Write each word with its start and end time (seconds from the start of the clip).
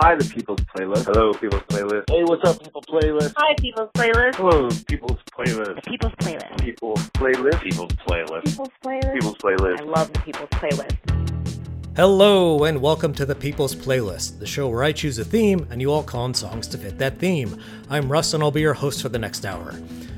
Hi, 0.00 0.14
the 0.14 0.26
People's 0.26 0.60
Playlist. 0.60 1.06
Hello, 1.06 1.32
People's 1.32 1.62
Playlist. 1.70 2.10
Hey, 2.10 2.22
what's 2.24 2.46
up, 2.46 2.62
People's 2.62 2.84
Playlist? 2.84 3.32
Hi, 3.34 3.54
People's 3.58 3.88
Playlist. 3.94 4.34
Hello, 4.34 4.68
People's 4.86 5.18
Playlist. 5.32 5.86
People's 5.86 6.12
Playlist. 6.20 6.60
People's 6.60 7.10
Playlist. 7.14 7.62
People's 7.62 7.92
Playlist. 8.04 8.44
People's 8.44 8.70
Playlist. 8.84 9.14
People's 9.14 9.36
Playlist. 9.36 9.80
I 9.80 9.84
love 9.84 10.12
the 10.12 10.20
People's 10.20 10.50
Playlist. 10.50 11.96
Hello, 11.96 12.64
and 12.64 12.82
welcome 12.82 13.14
to 13.14 13.24
the 13.24 13.34
People's 13.34 13.74
Playlist, 13.74 14.38
the 14.38 14.46
show 14.46 14.68
where 14.68 14.84
I 14.84 14.92
choose 14.92 15.18
a 15.18 15.24
theme 15.24 15.66
and 15.70 15.80
you 15.80 15.90
all 15.90 16.02
call 16.02 16.24
on 16.24 16.34
songs 16.34 16.68
to 16.68 16.76
fit 16.76 16.98
that 16.98 17.18
theme. 17.18 17.58
I'm 17.88 18.12
Russ, 18.12 18.34
and 18.34 18.42
I'll 18.42 18.50
be 18.50 18.60
your 18.60 18.74
host 18.74 19.00
for 19.00 19.08
the 19.08 19.18
next 19.18 19.46
hour. 19.46 19.72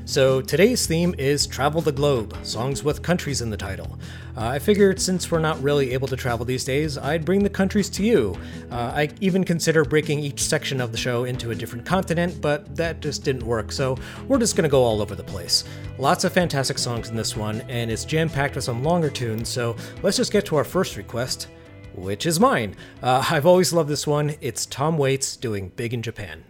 So, 0.09 0.41
today's 0.41 0.87
theme 0.87 1.15
is 1.19 1.47
Travel 1.47 1.83
the 1.83 1.93
Globe, 1.93 2.35
songs 2.43 2.83
with 2.83 3.03
countries 3.03 3.43
in 3.43 3.51
the 3.51 3.59
title. 3.59 3.99
Uh, 4.39 4.47
I 4.47 4.59
figured 4.59 4.99
since 4.99 5.31
we're 5.31 5.39
not 5.39 5.63
really 5.63 5.93
able 5.93 6.09
to 6.09 6.17
travel 6.17 6.47
these 6.47 6.65
days, 6.65 6.97
I'd 6.97 7.27
bring 7.27 7.43
the 7.43 7.51
countries 7.51 7.91
to 7.91 8.03
you. 8.03 8.35
Uh, 8.71 8.91
I 8.95 9.11
even 9.21 9.45
consider 9.45 9.85
breaking 9.85 10.21
each 10.21 10.43
section 10.43 10.81
of 10.81 10.93
the 10.93 10.97
show 10.97 11.25
into 11.25 11.51
a 11.51 11.55
different 11.55 11.85
continent, 11.85 12.41
but 12.41 12.75
that 12.75 13.01
just 13.03 13.23
didn't 13.23 13.43
work, 13.43 13.71
so 13.71 13.99
we're 14.29 14.39
just 14.39 14.57
gonna 14.57 14.71
go 14.71 14.83
all 14.83 15.03
over 15.03 15.15
the 15.15 15.23
place. 15.23 15.65
Lots 15.99 16.25
of 16.25 16.33
fantastic 16.33 16.79
songs 16.79 17.11
in 17.11 17.15
this 17.15 17.37
one, 17.37 17.61
and 17.69 17.91
it's 17.91 18.07
jam 18.07 18.31
packed 18.31 18.55
with 18.55 18.65
some 18.65 18.83
longer 18.83 19.11
tunes, 19.11 19.51
so 19.51 19.77
let's 20.03 20.17
just 20.17 20.33
get 20.33 20.47
to 20.47 20.57
our 20.57 20.65
first 20.65 20.97
request 20.97 21.49
which 21.95 22.27
is 22.27 22.39
mine. 22.39 22.77
Uh, 23.03 23.27
I've 23.29 23.45
always 23.45 23.73
loved 23.73 23.91
this 23.91 24.07
one. 24.07 24.37
It's 24.41 24.65
Tom 24.67 24.97
Waits 24.97 25.37
doing 25.37 25.73
Big 25.75 25.93
in 25.93 26.01
Japan. 26.01 26.45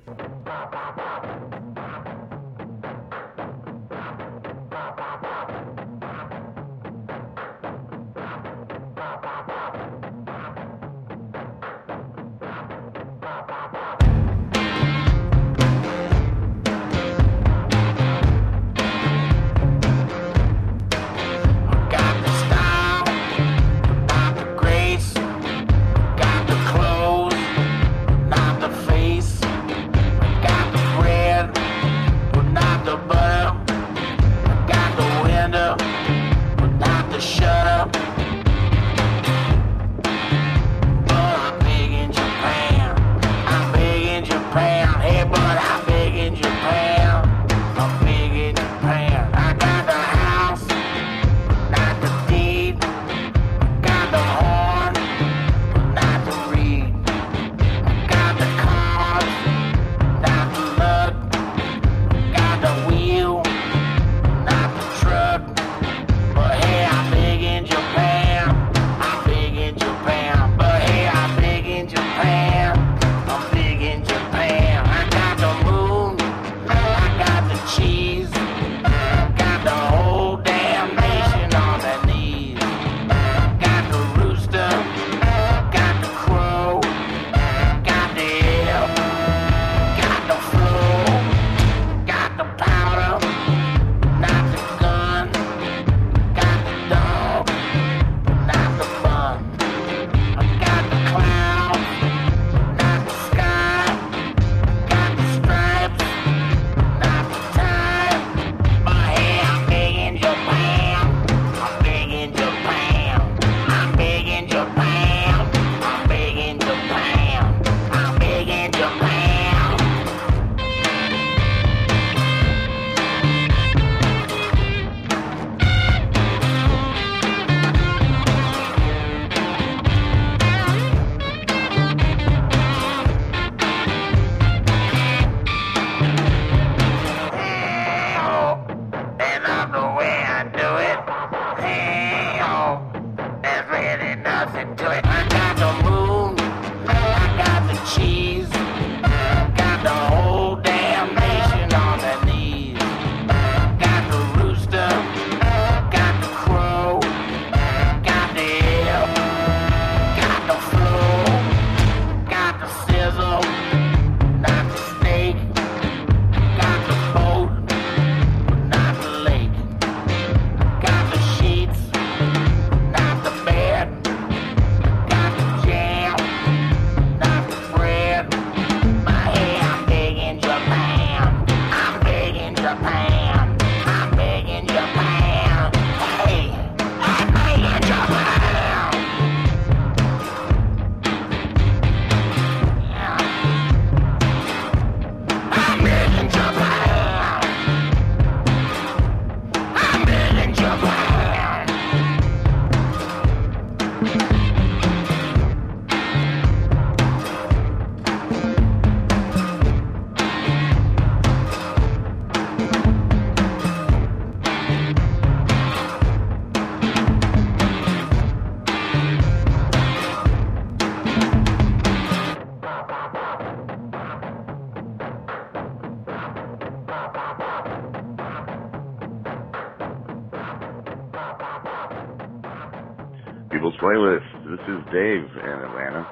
Dave 234.92 235.28
in 235.42 235.50
Atlanta. 235.50 236.06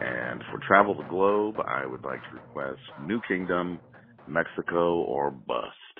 And 0.00 0.42
for 0.50 0.60
Travel 0.66 0.94
the 0.96 1.04
Globe, 1.04 1.56
I 1.66 1.86
would 1.86 2.04
like 2.04 2.20
to 2.22 2.34
request 2.34 2.80
New 2.98 3.20
Kingdom, 3.28 3.80
Mexico, 4.26 5.02
or 5.02 5.30
Bust. 5.30 5.91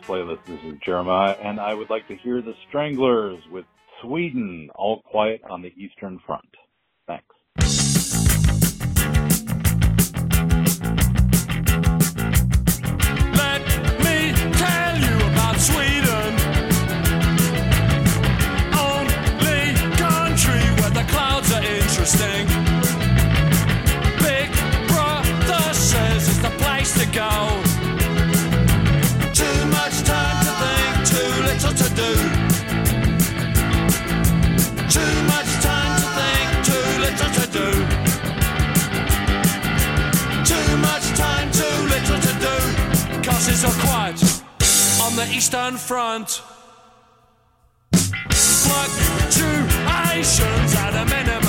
playlist. 0.00 0.44
This 0.46 0.60
is 0.64 0.74
Jeremiah, 0.84 1.36
and 1.42 1.60
I 1.60 1.74
would 1.74 1.90
like 1.90 2.06
to 2.08 2.16
hear 2.16 2.42
the 2.42 2.54
Stranglers 2.68 3.42
with 3.50 3.64
Sweden, 4.02 4.68
All 4.74 5.02
Quiet 5.02 5.42
on 5.48 5.62
the 5.62 5.72
Eastern 5.76 6.18
Front. 6.26 6.48
Thanks. 7.06 7.26
interesting. 22.00 22.49
Eastern 45.30 45.76
Front. 45.76 46.42
Like 47.92 48.90
two 49.30 49.60
Asians 50.12 50.74
at 50.76 50.94
a 50.94 51.04
minimum. 51.06 51.39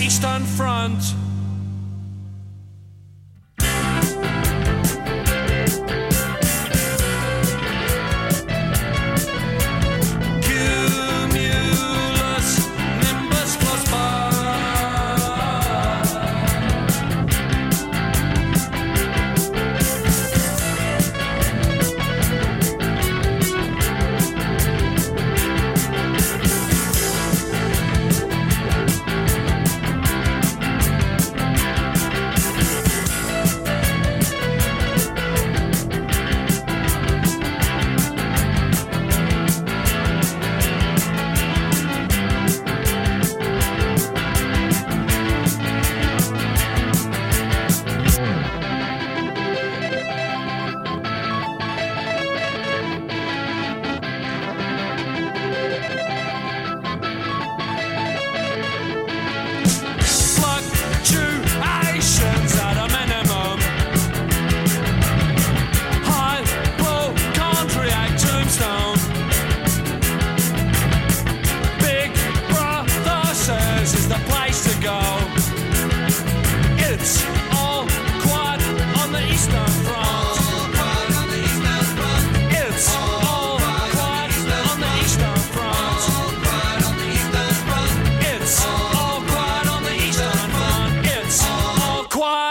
Eastern 0.00 0.44
Front. 0.46 1.29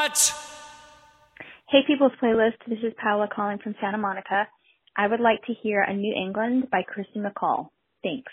What? 0.10 0.34
Hey, 1.70 1.82
People's 1.86 2.14
Playlist. 2.20 2.58
This 2.68 2.80
is 2.80 2.94
Paola 3.00 3.28
calling 3.32 3.60
from 3.60 3.76
Santa 3.80 4.00
Monica. 4.00 4.48
I 4.98 5.06
would 5.06 5.20
like 5.20 5.44
to 5.46 5.54
hear 5.54 5.84
A 5.84 5.94
New 5.94 6.16
England 6.16 6.68
by 6.72 6.82
Kirsty 6.82 7.20
MacColl. 7.20 7.68
Thanks. 8.02 8.32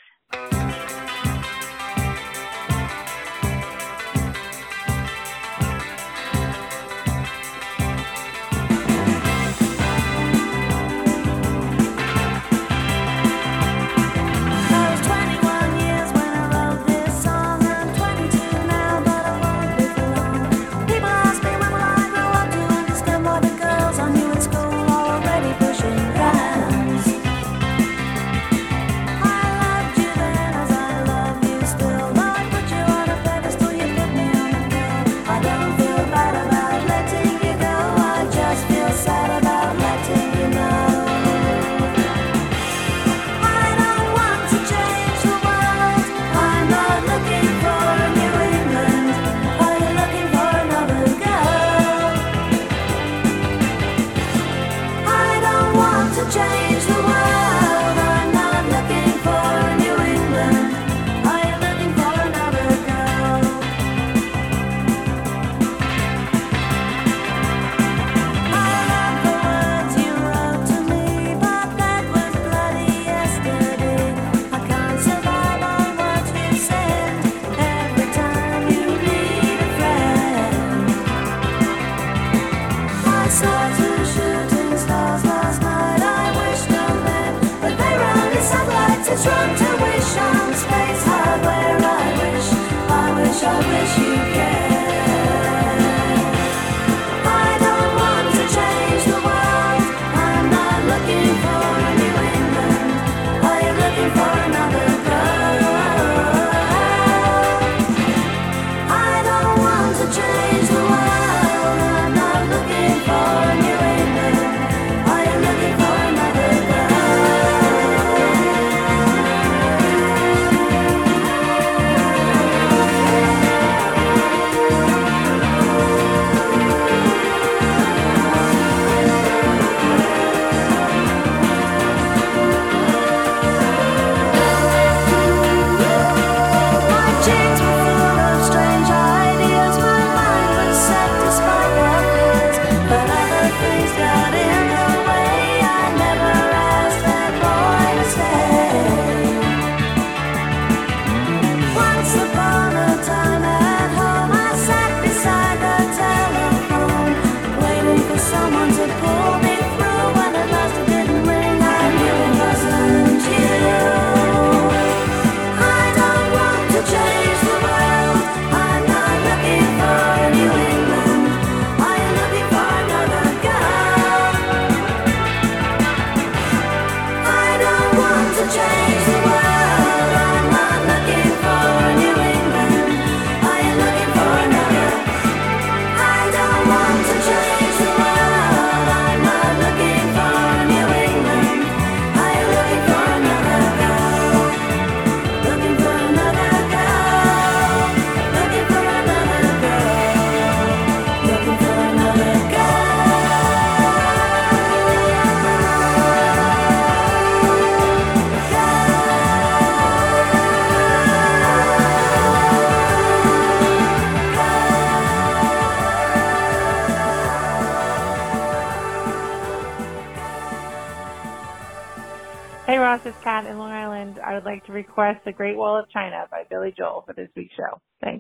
Request 224.77 225.25
The 225.25 225.33
Great 225.33 225.57
Wall 225.57 225.79
of 225.79 225.91
China 225.91 226.27
by 226.31 226.43
Billy 226.49 226.73
Joel 226.77 227.03
for 227.07 227.15
this 227.15 227.31
week's 227.35 227.55
show. 227.57 227.81
Thanks. 228.03 228.16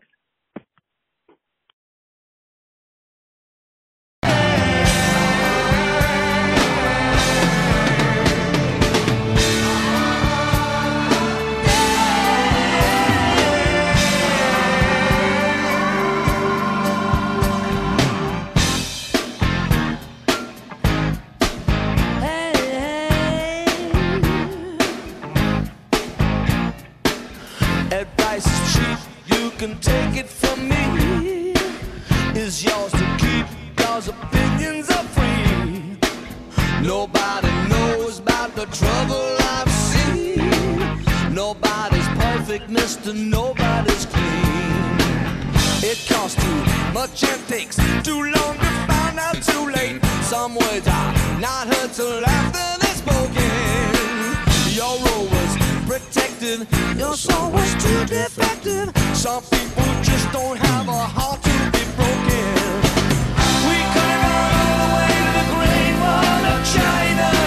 Can 29.59 29.79
take 29.81 30.17
it 30.17 30.29
from 30.29 30.69
me. 30.69 31.55
Is 32.35 32.63
yours 32.63 32.93
to 32.93 33.17
keep, 33.19 33.47
cause 33.77 34.09
opinions 34.09 34.91
are 34.91 35.05
free. 35.17 35.97
Nobody 36.83 37.49
knows 37.69 38.19
about 38.19 38.55
the 38.55 38.67
trouble 38.67 39.37
I've 39.55 39.71
seen. 39.71 41.35
Nobody's 41.35 42.07
perfect, 42.21 42.69
mister, 42.69 43.15
nobody's 43.15 44.05
clean. 44.05 44.99
It 45.83 46.05
costs 46.07 46.43
too 46.43 46.93
much 46.93 47.25
and 47.25 47.49
takes 47.49 47.77
too 48.05 48.23
long 48.25 48.59
to 48.59 48.71
find 48.93 49.19
out 49.19 49.43
too 49.43 49.71
late. 49.71 50.05
Some 50.23 50.55
words 50.55 50.87
are 50.87 51.13
not 51.41 51.69
heard 51.73 51.93
till 51.95 52.25
after 52.27 52.67
they're 52.81 52.99
spoken. 53.05 53.51
Your 54.77 54.99
role 55.07 55.29
was 55.37 55.57
protected, 55.89 56.69
your 56.99 57.15
soul 57.15 57.51
was 57.51 57.75
too 57.83 58.05
defective. 58.05 59.06
Some 59.17 59.43
people 59.45 59.83
just 60.03 60.31
don't 60.31 60.59
have 60.59 60.89
a 60.89 60.93
heart 60.93 61.43
to 61.43 61.57
be 61.73 61.83
broken. 61.97 62.53
We 63.65 63.77
all 64.29 64.77
the 64.77 64.89
way 64.93 65.09
to 65.17 65.33
the 65.39 65.45
Great 65.57 65.95
Wall 66.05 66.45
of 66.53 66.61
China 66.77 67.46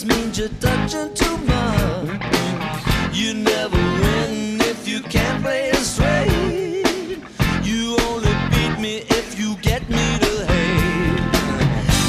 pieces 0.00 0.04
means 0.04 0.38
you're 0.38 0.48
touching 0.60 1.12
too 1.14 1.36
much. 1.38 3.14
You 3.14 3.34
never 3.34 3.76
win 3.76 4.60
if 4.60 4.86
you 4.88 5.00
can't 5.00 5.42
play 5.42 5.70
it 5.70 5.76
straight. 5.76 7.18
You 7.62 7.96
only 8.08 8.32
beat 8.50 8.78
me 8.80 9.02
if 9.08 9.38
you 9.38 9.56
get 9.56 9.88
me 9.88 10.18
to 10.18 10.46
hate. 10.46 11.20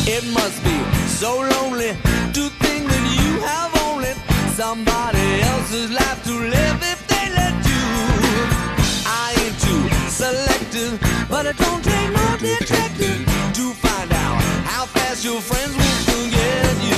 It 0.07 0.23
must 0.33 0.63
be 0.63 0.77
so 1.07 1.39
lonely 1.39 1.91
to 2.33 2.49
think 2.61 2.87
that 2.87 3.05
you 3.19 3.41
have 3.41 3.71
only 3.87 4.13
somebody 4.53 5.41
else's 5.41 5.91
life 5.91 6.23
to 6.25 6.33
live 6.33 6.79
if 6.93 6.99
they 7.07 7.29
let 7.35 7.55
you. 7.71 7.85
I 9.05 9.33
ain't 9.41 9.57
too 9.59 9.83
selective, 10.09 10.99
but 11.29 11.47
I 11.47 11.53
don't 11.53 11.83
take 11.83 12.09
no 12.11 12.37
detective 12.37 13.25
to 13.57 13.73
find 13.83 14.11
out 14.11 14.41
how 14.65 14.85
fast 14.85 15.25
your 15.25 15.41
friends 15.41 15.75
will 15.75 15.99
forget 16.09 16.83
you. 16.85 16.90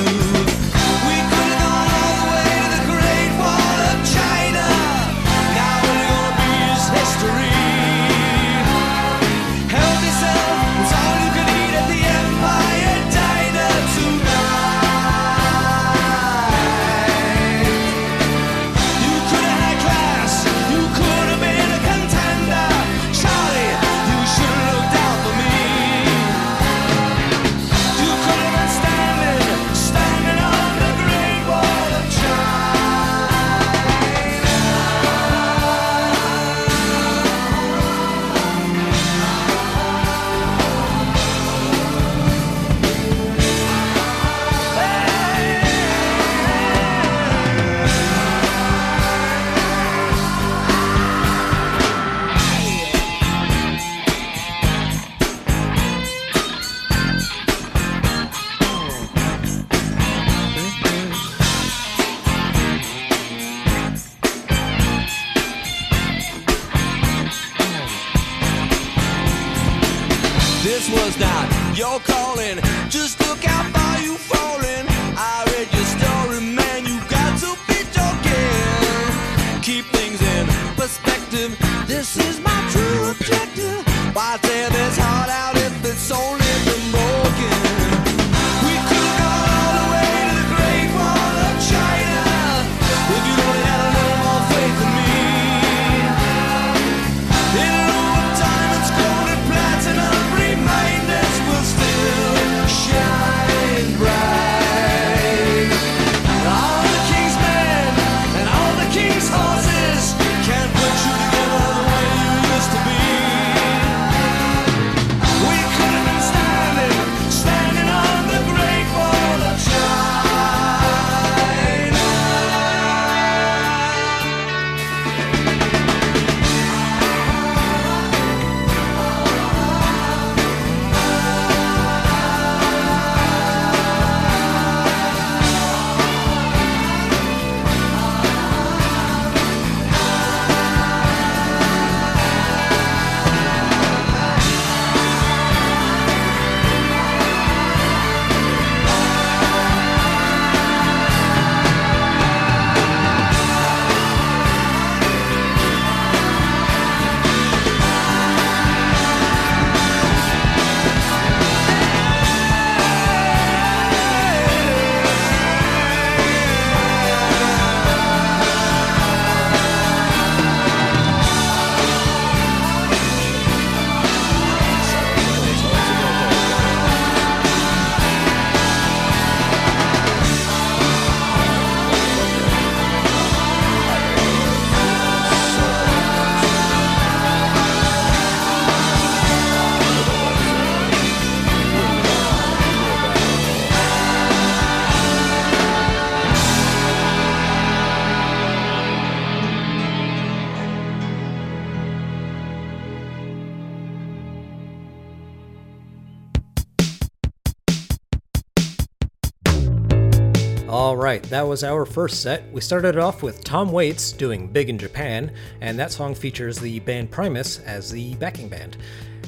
That 211.34 211.48
was 211.48 211.64
our 211.64 211.84
first 211.84 212.22
set. 212.22 212.44
We 212.52 212.62
started 212.62 212.96
off 212.96 213.24
with 213.24 213.44
Tom 213.44 213.72
Waits 213.72 214.12
doing 214.12 214.48
Big 214.48 214.70
in 214.70 214.78
Japan, 214.78 215.32
and 215.62 215.80
that 215.80 215.92
song 215.92 216.14
features 216.14 216.60
the 216.60 216.80
band 216.82 217.10
Primus 217.10 217.58
as 217.62 217.90
the 217.90 218.14
backing 218.16 218.50
band. 218.50 218.78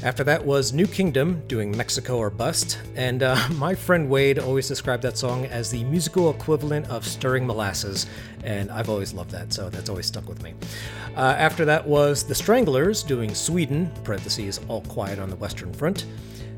After 0.04 0.24
that 0.26 0.46
was 0.46 0.72
New 0.72 0.86
Kingdom 0.86 1.42
doing 1.48 1.76
Mexico 1.76 2.18
or 2.18 2.30
Bust, 2.30 2.78
and 2.96 3.24
uh, 3.24 3.36
my 3.56 3.74
friend 3.74 4.08
Wade 4.08 4.38
always 4.38 4.68
described 4.68 5.02
that 5.02 5.18
song 5.18 5.48
as 5.48 5.72
the 5.72 5.84
musical 5.86 6.30
equivalent 6.30 6.88
of 6.90 7.08
stirring 7.08 7.48
molasses, 7.48 8.06
and 8.44 8.70
I've 8.70 8.88
always 8.90 9.16
loved 9.16 9.32
that, 9.32 9.52
so 9.52 9.72
that's 9.72 9.90
always 9.90 10.06
stuck 10.06 10.30
with 10.30 10.44
me. 10.44 10.54
Uh, 11.18 11.34
after 11.40 11.66
that 11.66 11.88
was 11.88 12.24
The 12.24 12.36
Stranglers 12.36 13.02
doing 13.02 13.34
Sweden, 13.34 13.92
parentheses, 14.04 14.60
All 14.68 14.82
Quiet 14.82 15.18
on 15.18 15.32
the 15.32 15.38
Western 15.38 15.74
Front. 15.74 16.06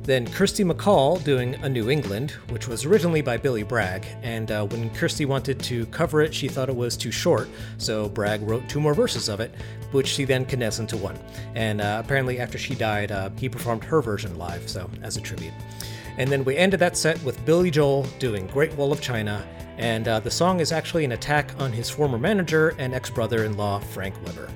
Then 0.08 0.26
Kirsty 0.26 0.64
MacColl 0.64 1.22
doing 1.26 1.56
A 1.56 1.68
New 1.68 1.90
England, 1.90 2.32
which 2.48 2.70
was 2.70 2.86
originally 2.86 3.22
by 3.22 3.36
Billy 3.36 3.64
Bragg, 3.64 4.06
and 4.24 4.50
uh, 4.50 4.66
when 4.66 4.90
Kirsty 4.92 5.26
wanted 5.26 5.60
to 5.64 5.86
cover 5.88 6.22
it, 6.22 6.34
she 6.34 6.48
thought 6.48 6.70
it 6.70 6.76
was 6.78 6.96
too 6.96 7.12
short, 7.12 7.50
so 7.78 8.08
Bragg 8.08 8.42
wrote 8.44 8.70
two 8.70 8.80
more 8.80 8.94
verses 8.94 9.28
of 9.28 9.42
it, 9.42 9.54
which 9.92 10.08
she 10.08 10.24
then 10.24 10.46
condensed 10.46 10.80
into 10.80 10.96
one. 10.96 11.20
And 11.56 11.82
uh, 11.82 12.02
apparently, 12.02 12.40
after 12.40 12.58
she 12.58 12.74
died, 12.74 13.12
uh, 13.12 13.32
he 13.38 13.50
performed 13.50 13.84
her 13.84 14.02
version 14.02 14.38
live, 14.38 14.70
so 14.70 14.90
as 15.04 15.18
a 15.18 15.22
tribute. 15.22 15.52
And 16.18 16.32
then 16.32 16.46
we 16.46 16.56
ended 16.56 16.80
that 16.80 16.96
set 16.96 17.22
with 17.24 17.46
Billy 17.46 17.70
Joel 17.70 18.04
doing 18.18 18.48
Great 18.48 18.74
Wall 18.76 18.94
of 18.94 19.02
China, 19.02 19.46
and 19.78 20.08
uh, 20.08 20.22
the 20.22 20.32
song 20.32 20.62
is 20.62 20.72
actually 20.72 21.04
an 21.04 21.12
attack 21.12 21.52
on 21.60 21.74
his 21.74 21.90
former 21.90 22.18
manager 22.18 22.74
and 22.78 22.96
ex 22.96 23.10
brother 23.10 23.44
in 23.44 23.58
law, 23.58 23.80
Frank 23.80 24.16
Weber. 24.26 24.48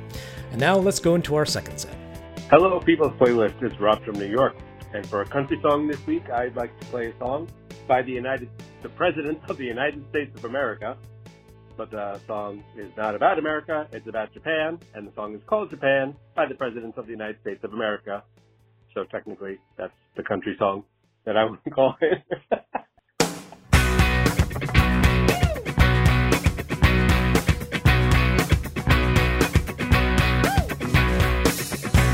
And 0.52 0.62
now 0.62 0.78
let's 0.78 1.00
go 1.00 1.16
into 1.16 1.36
our 1.36 1.46
second 1.46 1.78
set. 1.78 1.98
Hello, 2.50 2.80
People's 2.80 3.12
Playlist. 3.20 3.62
It's 3.62 3.78
Rob 3.82 4.02
from 4.06 4.18
New 4.18 4.30
York. 4.30 4.56
And 4.94 5.08
for 5.08 5.22
a 5.22 5.26
country 5.26 5.58
song 5.62 5.88
this 5.88 6.06
week, 6.06 6.30
I'd 6.30 6.56
like 6.58 6.78
to 6.80 6.86
play 6.88 7.08
a 7.08 7.18
song 7.18 7.48
by 7.88 8.02
the 8.02 8.12
United, 8.12 8.50
the 8.82 8.90
President 8.90 9.40
of 9.50 9.58
the 9.58 9.64
United 9.64 10.04
States 10.10 10.36
of 10.38 10.44
America. 10.44 10.98
But 11.78 11.92
the 11.92 12.20
song 12.28 12.62
is 12.76 12.92
not 12.98 13.16
about 13.16 13.40
America, 13.40 13.88
it's 13.94 14.08
about 14.08 14.34
Japan, 14.34 14.80
and 14.94 15.08
the 15.08 15.14
song 15.14 15.34
is 15.34 15.42
called 15.48 15.70
Japan 15.70 16.14
by 16.36 16.46
the 16.46 16.56
President 16.56 16.98
of 16.98 17.06
the 17.06 17.12
United 17.12 17.40
States 17.40 17.64
of 17.64 17.72
America. 17.74 18.22
So 18.94 19.06
technically, 19.06 19.60
that's 19.78 19.94
the 20.18 20.24
country 20.24 20.56
song 20.60 20.84
that 21.26 21.38
I 21.38 21.46
would 21.50 21.60
call 21.74 21.96
it. 22.02 22.22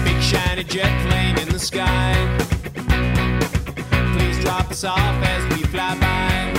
Big 0.05 0.21
shiny 0.21 0.63
jet 0.63 1.09
plane 1.09 1.39
in 1.39 1.49
the 1.49 1.59
sky. 1.59 2.36
Us 4.77 4.83
off 4.83 5.23
as 5.23 5.43
we 5.57 5.63
fly 5.63 5.97
by. 5.97 6.53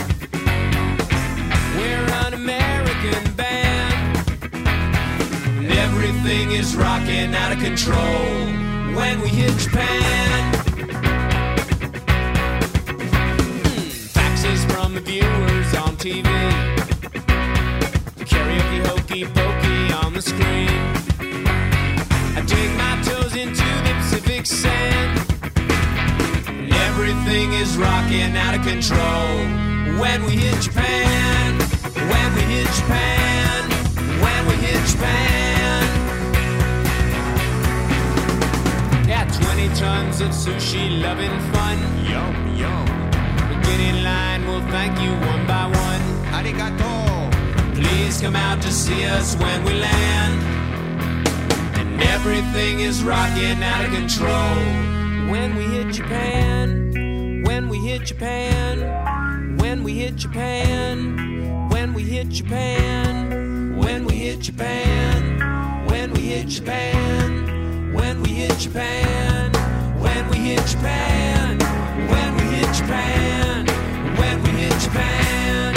We're 1.77 2.11
an 2.27 2.35
American 2.35 3.33
band. 3.37 4.17
And 5.63 5.71
everything 5.71 6.51
is 6.51 6.75
rocking 6.75 7.33
out 7.33 7.53
of 7.53 7.61
control 7.61 8.25
when 8.97 9.21
we 9.21 9.29
hit 9.29 9.57
Japan. 9.59 10.55
Hmm, 12.99 13.89
Faxes 14.17 14.69
from 14.73 14.95
the 14.95 15.01
viewers 15.01 15.73
on 15.77 15.97
TV. 15.97 16.25
Karaoke 18.27 18.85
hokey 18.89 19.27
pokey 19.27 19.93
on 19.93 20.15
the 20.15 20.23
screen. 20.23 20.98
Everything 27.29 27.53
is 27.53 27.77
rocking 27.77 28.37
out 28.37 28.55
of 28.55 28.63
control. 28.63 29.29
When 30.01 30.25
we 30.25 30.33
hit 30.33 30.63
Japan, 30.63 31.59
when 32.13 32.35
we 32.35 32.41
hit 32.55 32.67
Japan, 32.79 33.71
when 34.25 34.47
we 34.49 34.55
hit 34.67 34.83
Japan. 34.87 35.83
Yeah, 39.07 39.25
20 39.43 39.69
tons 39.75 40.21
of 40.23 40.31
sushi 40.31 41.03
loving 41.03 41.39
fun. 41.53 41.79
Yum, 42.09 42.57
yum. 42.57 42.87
Get 43.63 43.81
in 43.81 44.03
line, 44.03 44.47
we'll 44.47 44.67
thank 44.69 44.99
you 44.99 45.13
one 45.29 45.47
by 45.47 45.67
one. 45.67 46.03
Arigato. 46.33 46.95
Please 47.75 48.23
come 48.23 48.37
out 48.37 48.63
to 48.63 48.73
see 48.73 49.05
us 49.05 49.37
when 49.37 49.65
we 49.65 49.75
land. 49.75 50.43
And 51.77 52.03
everything 52.05 52.81
is 52.81 53.05
rocking 53.05 53.63
out 53.63 53.85
of 53.85 53.93
control. 53.93 54.57
When 55.31 55.57
we 55.57 55.65
hit 55.65 55.93
Japan, 55.93 56.78
when 57.59 57.69
we 57.69 57.79
hit 57.79 58.05
Japan, 58.05 59.57
when 59.59 59.83
we 59.83 59.93
hit 59.95 60.15
Japan, 60.15 61.69
when 61.71 61.93
we 61.93 62.05
hit 62.05 62.29
Japan, 62.29 63.77
when 63.77 64.05
we 64.05 64.15
hit 64.15 64.39
Japan, 64.39 65.85
when 65.89 66.13
we 66.13 66.21
hit 66.21 66.47
Japan, 66.47 67.93
when 67.93 68.23
we 68.23 68.29
hit 68.31 68.57
Japan, 68.59 69.53
when 70.01 70.29
we 70.31 70.37
hit 70.37 70.65
Japan, 70.69 71.59
when 72.09 72.37
we 72.37 72.45
hit 72.45 72.73
Japan, 72.77 73.67
when 74.17 74.43
we 74.45 74.51
hit 74.51 74.79
Japan, 74.81 75.68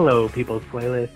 Hello, 0.00 0.28
People's 0.28 0.62
Playlist. 0.70 1.10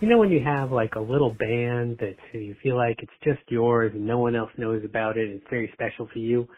You 0.00 0.08
know 0.08 0.18
when 0.18 0.32
you 0.32 0.42
have 0.42 0.72
like 0.72 0.96
a 0.96 1.00
little 1.00 1.30
band 1.30 1.98
that 1.98 2.16
you 2.32 2.56
feel 2.64 2.74
like 2.76 2.98
it's 3.00 3.12
just 3.22 3.38
yours 3.48 3.92
and 3.94 4.04
no 4.04 4.18
one 4.18 4.34
else 4.34 4.50
knows 4.58 4.82
about 4.84 5.16
it, 5.16 5.28
and 5.28 5.36
it's 5.36 5.48
very 5.48 5.70
special 5.72 6.08
to 6.08 6.18
you? 6.18 6.48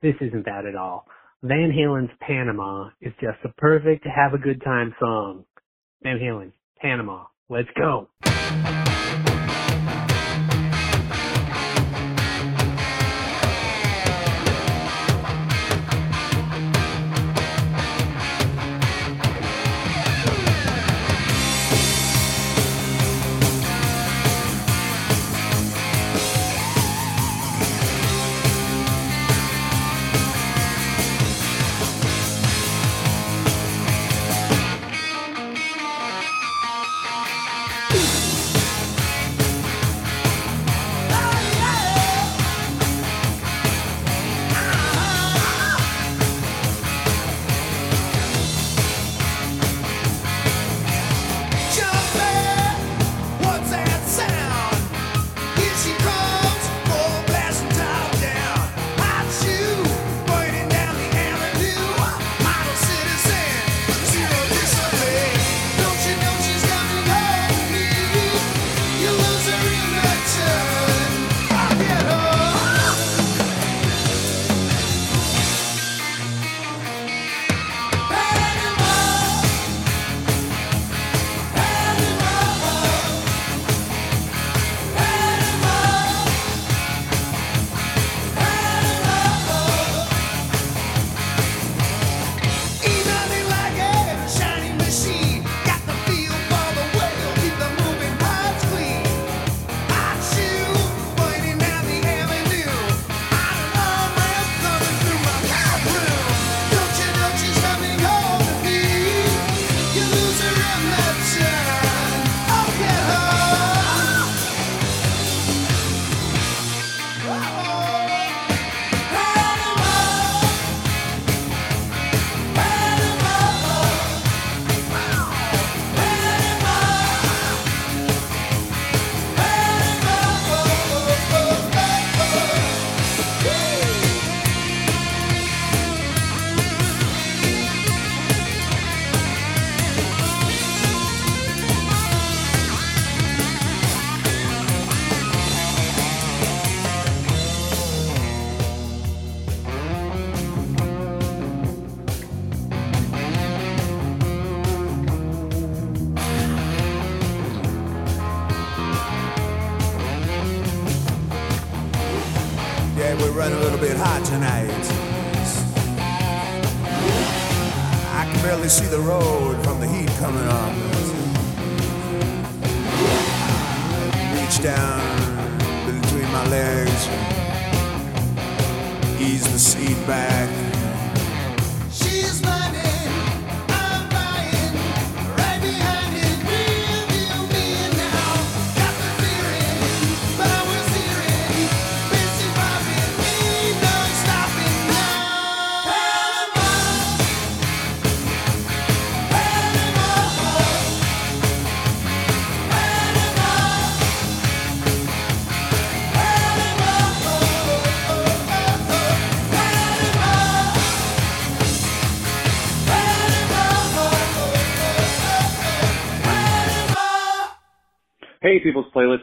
This 0.00 0.14
isn't 0.20 0.44
that 0.44 0.64
at 0.64 0.76
all. 0.76 1.08
Van 1.42 1.72
Halen's 1.72 2.12
Panama 2.20 2.90
is 3.00 3.12
just 3.20 3.38
a 3.42 3.48
perfect 3.60 4.06
have 4.06 4.32
a 4.32 4.38
good 4.38 4.62
time 4.62 4.94
song. 5.00 5.44
Van 6.04 6.20
Halen, 6.20 6.52
Panama. 6.80 7.24
Let's 7.48 7.68
go. 7.76 8.10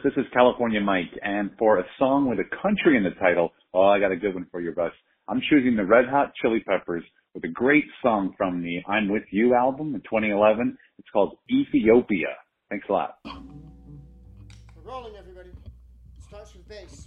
This 0.04 0.14
is 0.16 0.24
California 0.32 0.80
Mike, 0.80 1.16
and 1.22 1.52
for 1.56 1.78
a 1.78 1.84
song 1.96 2.28
with 2.28 2.40
a 2.40 2.56
country 2.60 2.96
in 2.96 3.04
the 3.04 3.12
title, 3.20 3.52
oh, 3.72 3.84
I 3.84 4.00
got 4.00 4.10
a 4.10 4.16
good 4.16 4.34
one 4.34 4.48
for 4.50 4.60
you, 4.60 4.72
Russ. 4.72 4.90
I'm 5.28 5.40
choosing 5.48 5.76
the 5.76 5.84
Red 5.84 6.06
Hot 6.08 6.32
Chili 6.42 6.58
Peppers 6.58 7.04
with 7.34 7.44
a 7.44 7.48
great 7.48 7.84
song 8.02 8.34
from 8.36 8.64
the 8.64 8.80
I'm 8.88 9.08
With 9.08 9.22
You 9.30 9.54
album 9.54 9.94
in 9.94 10.00
2011. 10.00 10.76
It's 10.98 11.08
called 11.10 11.38
Ethiopia. 11.48 12.34
Thanks 12.68 12.86
a 12.88 12.92
lot. 12.92 13.18
We're 13.24 14.82
rolling, 14.82 15.14
everybody. 15.14 15.50
It 15.50 16.24
starts 16.24 16.52
with 16.52 16.66
bass. 16.68 17.06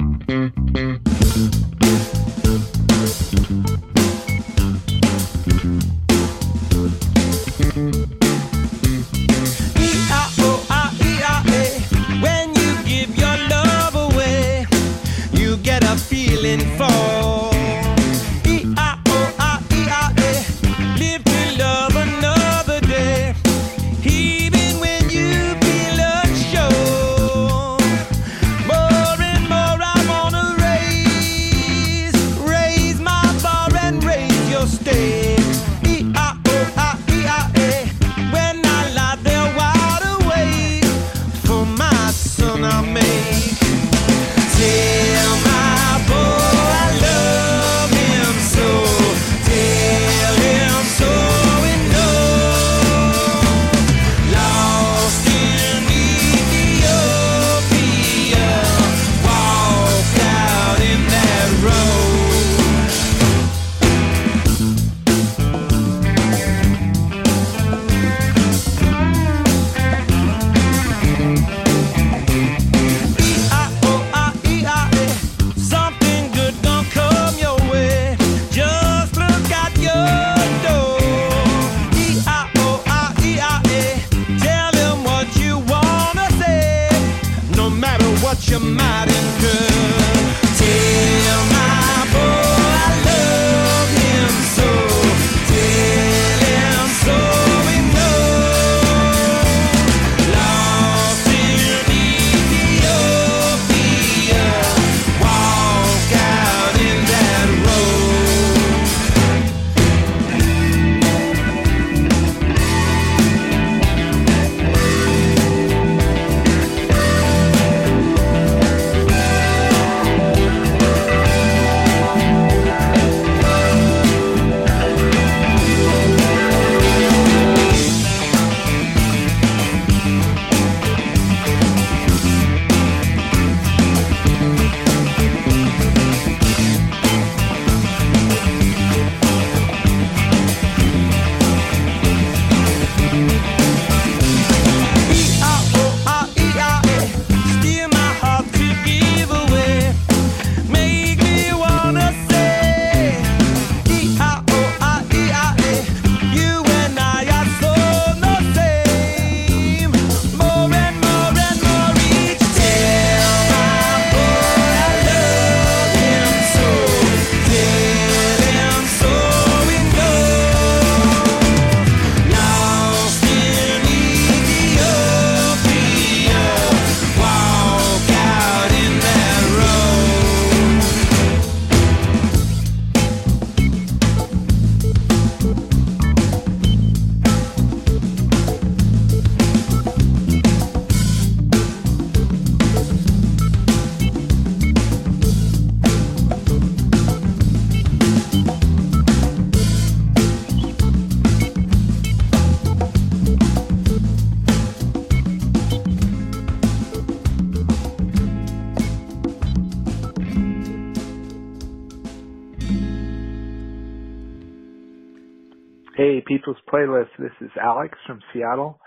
is 217.41 217.51
Alex 217.61 217.97
from 218.05 218.21
Seattle. 218.33 218.79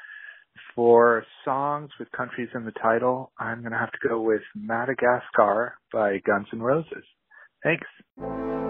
For 0.74 1.24
songs 1.44 1.90
with 1.98 2.10
countries 2.12 2.48
in 2.54 2.64
the 2.64 2.72
title, 2.72 3.32
I'm 3.38 3.60
going 3.60 3.72
to 3.72 3.78
have 3.78 3.92
to 3.92 4.08
go 4.08 4.20
with 4.20 4.42
Madagascar 4.54 5.74
by 5.92 6.18
Guns 6.26 6.46
N' 6.52 6.60
Roses. 6.60 7.04
Thanks. 7.62 8.63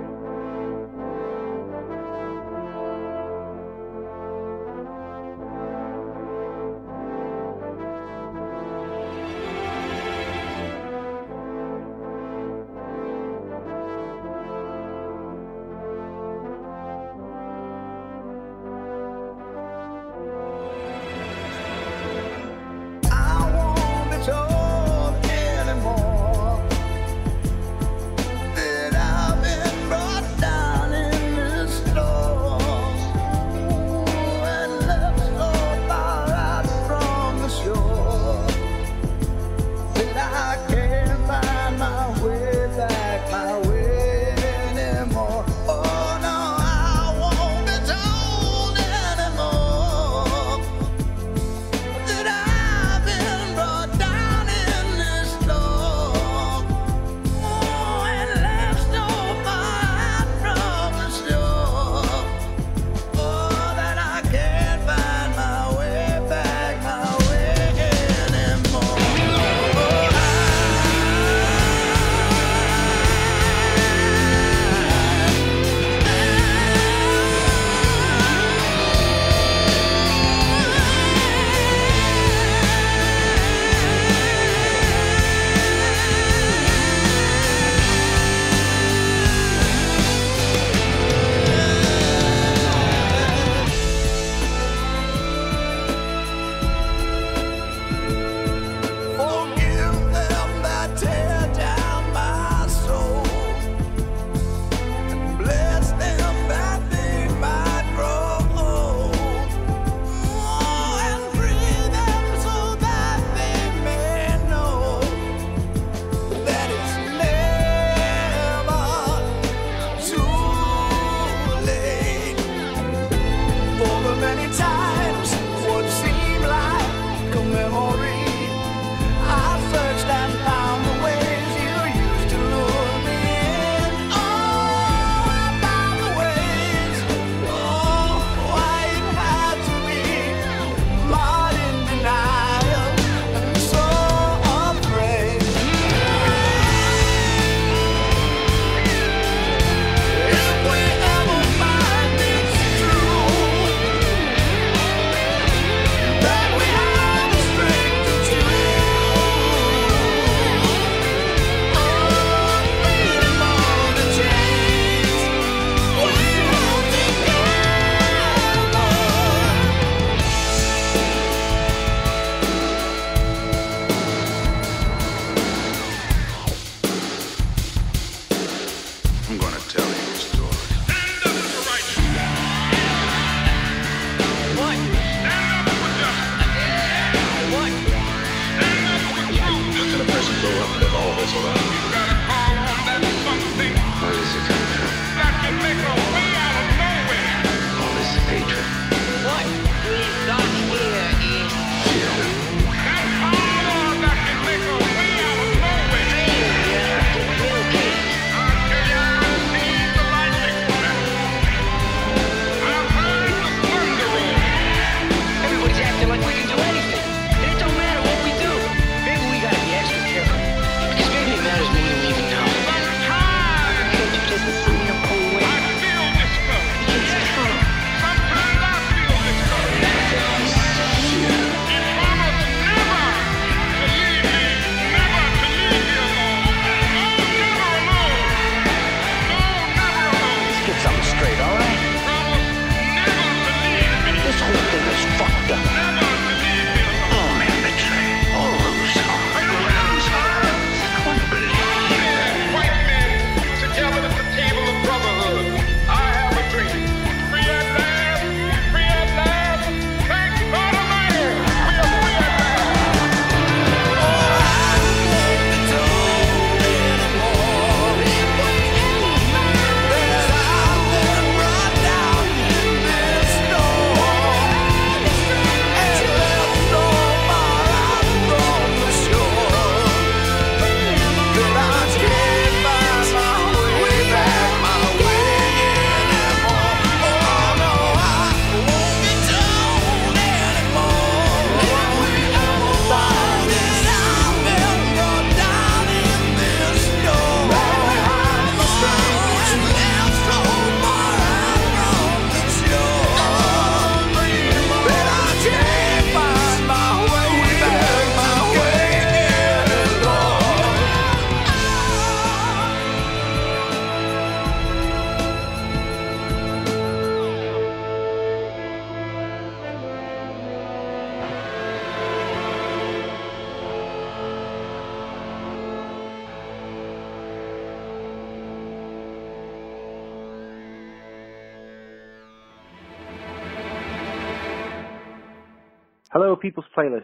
Hello, 336.16 336.36
People's 336.36 336.66
Playlist. 336.78 337.02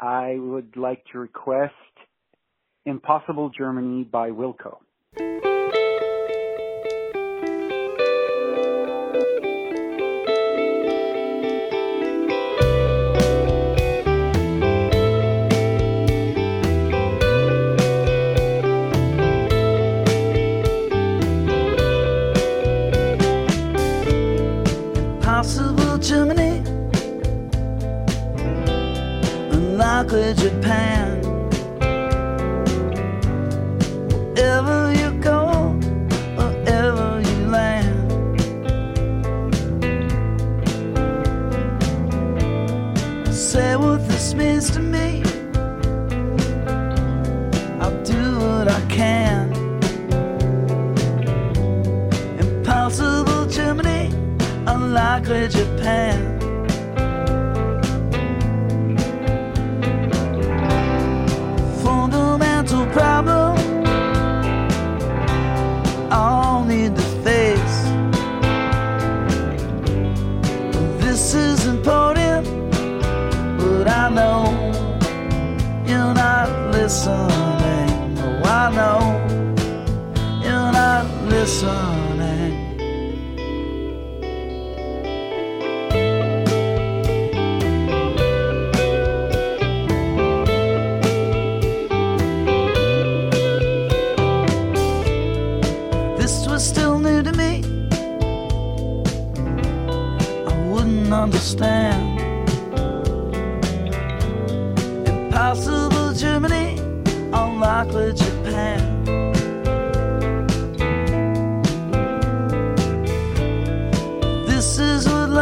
I 0.00 0.34
would 0.36 0.76
like 0.76 1.04
to 1.12 1.20
request 1.20 1.72
Impossible 2.84 3.48
Germany 3.56 4.02
by 4.02 4.30
Wilco. 4.30 4.78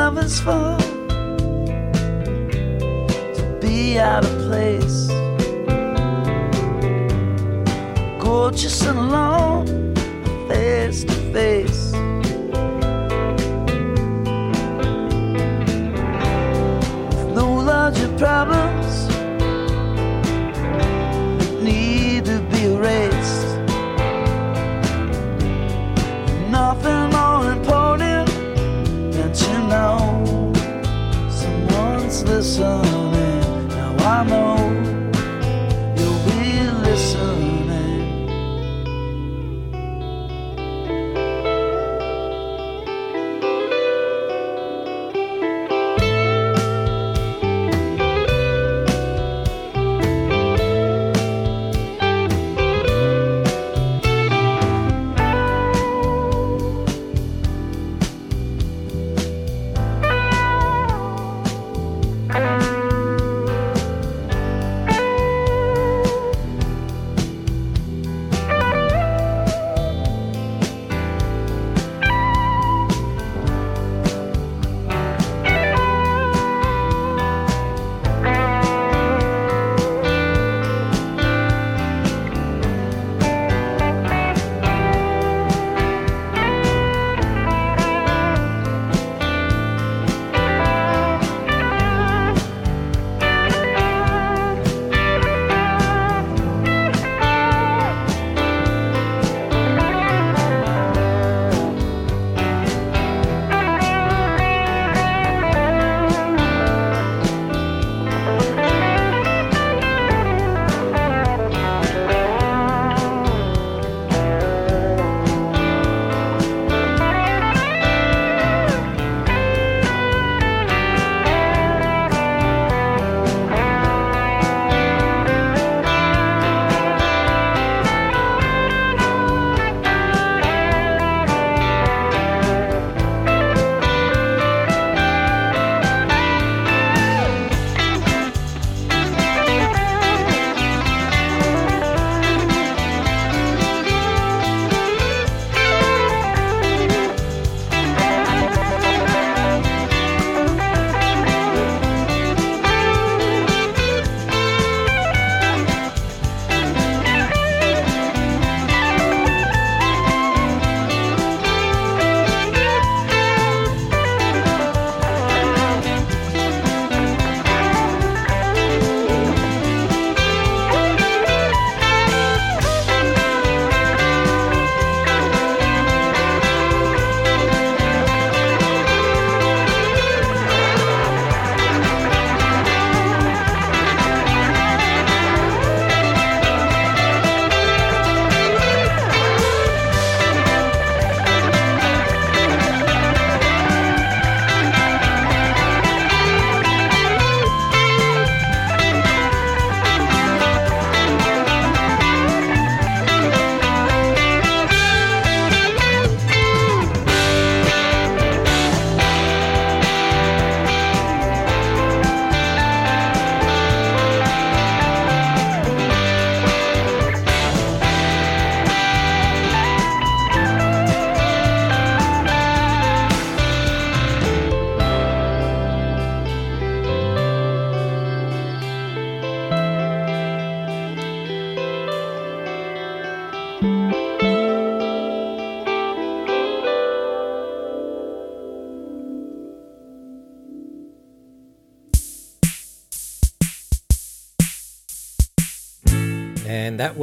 lovers 0.09 0.41
fall. 0.41 0.88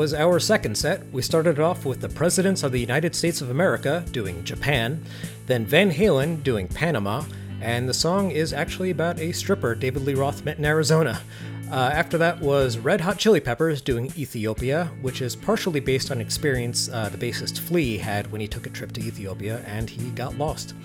Was 0.05 0.13
our 0.13 0.39
second 0.39 0.77
set. 0.77 1.03
We 1.11 1.23
started 1.23 1.59
off 1.59 1.83
with 1.83 1.99
the 1.99 2.09
Presidents 2.09 2.61
of 2.61 2.71
the 2.71 2.79
United 2.79 3.15
States 3.15 3.41
of 3.41 3.49
America 3.49 4.05
doing 4.11 4.43
Japan, 4.43 5.03
then 5.47 5.65
Van 5.65 5.91
Halen 5.91 6.43
doing 6.43 6.67
Panama, 6.67 7.23
and 7.59 7.89
the 7.89 7.93
song 7.95 8.29
is 8.29 8.53
actually 8.53 8.91
about 8.91 9.19
a 9.19 9.31
stripper 9.31 9.73
David 9.73 10.03
Lee 10.03 10.13
Roth 10.13 10.45
met 10.45 10.59
in 10.59 10.65
Arizona. 10.65 11.23
Uh, 11.71 11.89
after 11.91 12.19
that 12.19 12.39
was 12.39 12.77
Red 12.77 13.01
Hot 13.01 13.17
Chili 13.17 13.39
Peppers 13.39 13.81
doing 13.81 14.13
Ethiopia, 14.15 14.91
which 15.01 15.23
is 15.23 15.35
partially 15.35 15.79
based 15.79 16.11
on 16.11 16.21
experience 16.21 16.87
uh, 16.87 17.09
the 17.09 17.17
bassist 17.17 17.57
Flea 17.57 17.97
had 17.97 18.31
when 18.31 18.41
he 18.41 18.47
took 18.47 18.67
a 18.67 18.69
trip 18.69 18.91
to 18.91 19.01
Ethiopia 19.01 19.63
and 19.65 19.89
he 19.89 20.11
got 20.11 20.37
lost. 20.37 20.75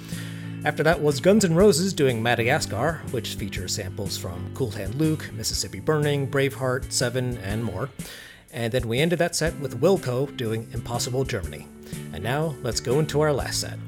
After 0.64 0.82
that 0.82 0.98
was 0.98 1.20
Guns 1.20 1.44
N' 1.44 1.54
Roses 1.54 1.92
doing 1.92 2.22
Madagascar, 2.22 3.02
which 3.10 3.34
features 3.34 3.74
samples 3.74 4.16
from 4.16 4.50
Cool 4.54 4.70
Hand 4.70 4.94
Luke, 4.94 5.30
Mississippi 5.34 5.80
Burning, 5.80 6.26
Braveheart, 6.26 6.90
Seven, 6.90 7.36
and 7.44 7.62
more. 7.62 7.90
And 8.52 8.72
then 8.72 8.88
we 8.88 8.98
ended 8.98 9.18
that 9.20 9.36
set 9.36 9.58
with 9.60 9.80
Wilco 9.80 10.36
doing 10.36 10.68
Impossible 10.72 11.24
Germany. 11.24 11.66
And 12.12 12.24
now 12.24 12.54
let's 12.62 12.80
go 12.80 12.98
into 12.98 13.20
our 13.20 13.32
last 13.32 13.60
set. 13.60 13.78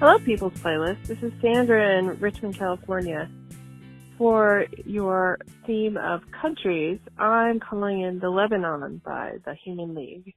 Hello, 0.00 0.18
People's 0.18 0.54
Playlist. 0.54 1.06
This 1.06 1.22
is 1.22 1.32
Sandra 1.40 1.98
in 1.98 2.18
Richmond, 2.20 2.56
California. 2.56 3.30
For 4.16 4.66
your 4.84 5.38
theme 5.66 5.96
of 5.96 6.22
countries, 6.32 6.98
I'm 7.18 7.60
calling 7.60 8.00
in 8.00 8.18
The 8.18 8.30
Lebanon 8.30 9.00
by 9.04 9.34
the 9.44 9.54
Human 9.54 9.94
League. 9.94 10.34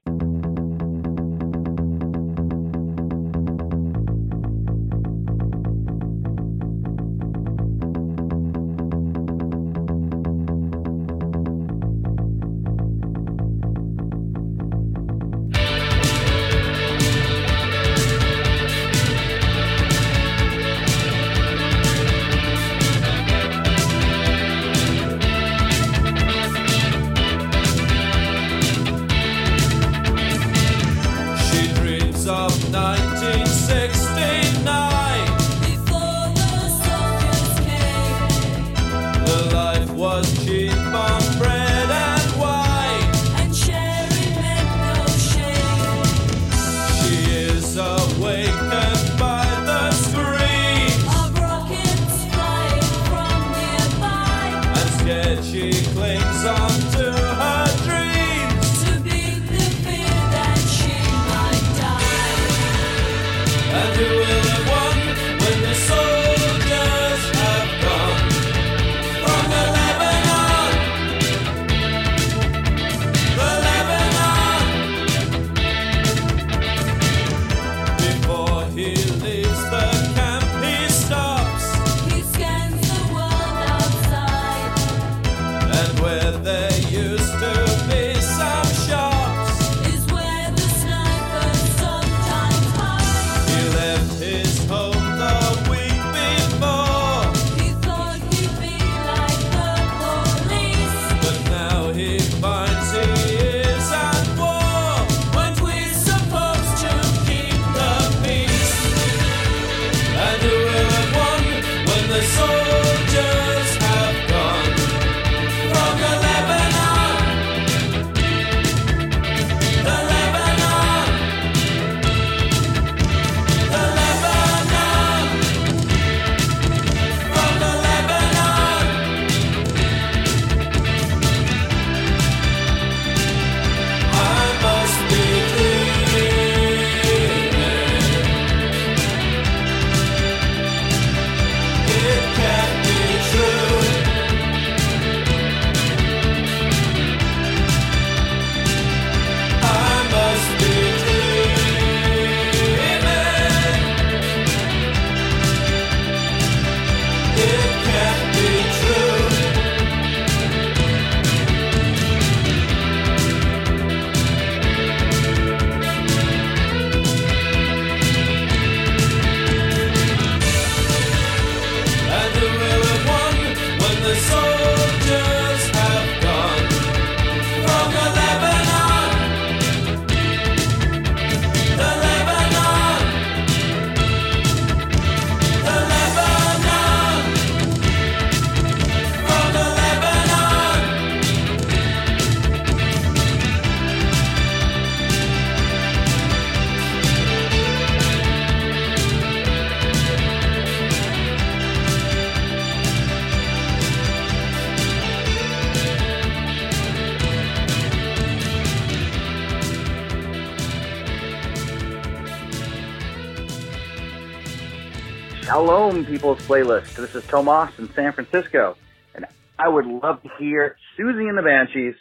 Playlist. 216.42 216.96
This 216.96 217.14
is 217.14 217.24
Tomas 217.26 217.78
in 217.78 217.92
San 217.94 218.12
Francisco, 218.12 218.76
and 219.14 219.26
I 219.58 219.68
would 219.68 219.86
love 219.86 220.22
to 220.22 220.28
hear 220.38 220.76
Siouxsie 220.98 221.28
and 221.28 221.38
the 221.38 221.42
Banshees 221.42 221.94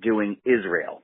doing 0.00 0.36
Israel. 0.44 1.02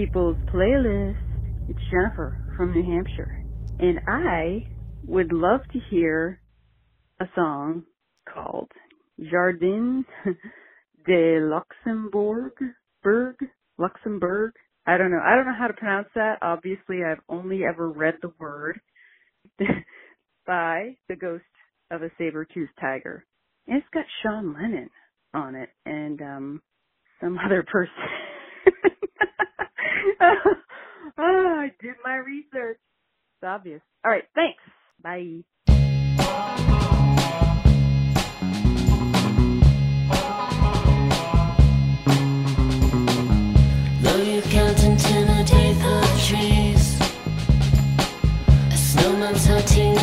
People's 0.00 0.38
Playlist. 0.50 1.18
It's 1.68 1.78
Jennifer 1.90 2.54
from 2.56 2.72
New 2.72 2.82
Hampshire. 2.82 3.44
And 3.80 4.00
I 4.08 4.66
would 5.06 5.30
love 5.30 5.60
to 5.74 5.78
hear 5.90 6.40
a 7.20 7.26
song 7.34 7.82
called 8.26 8.70
Jardin 9.30 10.06
de 11.06 11.40
Luxembourg. 11.40 12.52
Berg? 13.02 13.36
Luxembourg? 13.76 14.52
I 14.86 14.96
don't 14.96 15.10
know. 15.10 15.20
I 15.22 15.36
don't 15.36 15.44
know 15.44 15.58
how 15.58 15.66
to 15.66 15.74
pronounce 15.74 16.08
that. 16.14 16.38
Obviously, 16.40 17.00
I've 17.04 17.22
only 17.28 17.64
ever 17.66 17.90
read 17.90 18.14
the 18.22 18.32
word 18.40 18.80
by 20.46 20.96
the 21.10 21.16
ghost 21.16 21.44
of 21.90 22.00
a 22.00 22.10
saber-toothed 22.16 22.72
tiger. 22.80 23.26
And 23.68 23.76
it's 23.76 23.86
got 23.92 24.06
Sean 24.22 24.54
Lennon 24.54 24.88
on 25.34 25.56
it 25.56 25.68
and 25.84 26.22
um 26.22 26.62
some 27.20 27.38
other 27.44 27.62
person. 27.70 27.92
oh, 30.20 30.54
I 31.18 31.70
did 31.80 31.94
my 32.04 32.16
research. 32.16 32.78
It's 32.78 33.46
obvious. 33.46 33.80
All 34.04 34.10
right, 34.10 34.24
thanks. 34.34 34.62
Bye. 35.02 35.44
Though 44.02 44.22
you 44.22 44.42
can't 44.42 44.82
intimidate 44.82 45.76
the 45.78 46.24
trees, 46.26 47.00
a 48.72 48.76
snowman's 48.76 49.46
hunting 49.46 49.96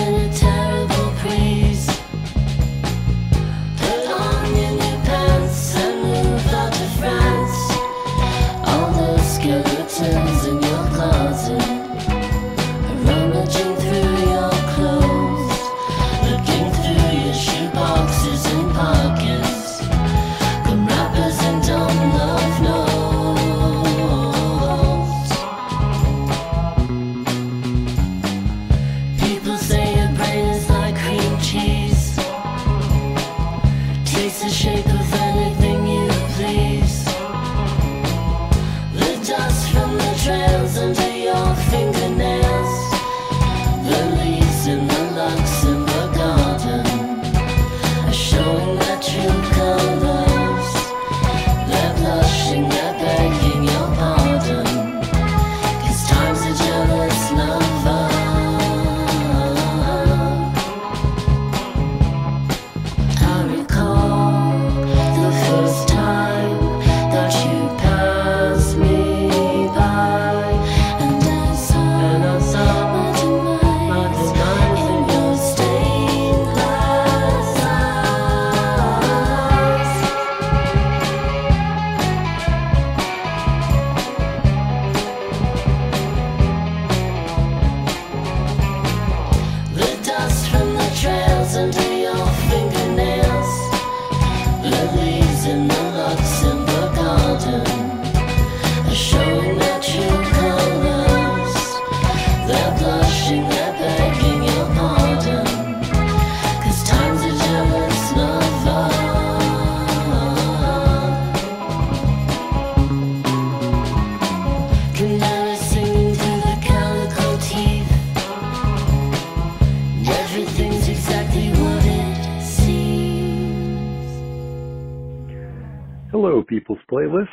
People's 126.68 126.86
Playlist. 126.92 127.28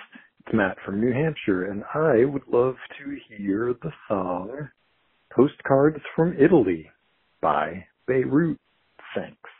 It's 0.47 0.55
Matt 0.55 0.76
from 0.87 1.01
New 1.01 1.12
Hampshire, 1.12 1.64
and 1.64 1.82
I 1.93 2.24
would 2.24 2.47
love 2.47 2.76
to 2.99 3.16
hear 3.28 3.74
the 3.82 3.91
song 4.07 4.68
Postcards 5.32 5.99
from 6.14 6.37
Italy 6.39 6.89
by 7.41 7.85
Beirut. 8.07 8.61
Thanks. 9.12 9.51